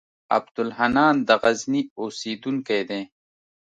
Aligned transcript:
عبدالحنان 0.35 1.15
د 1.27 1.29
غزني 1.41 1.81
اوسېدونکی 2.01 2.81
دی. 2.89 3.01